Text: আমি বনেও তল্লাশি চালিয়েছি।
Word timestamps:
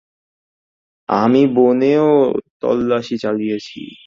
আমি 1.09 1.41
বনেও 1.55 2.07
তল্লাশি 2.61 3.15
চালিয়েছি। 3.17 3.79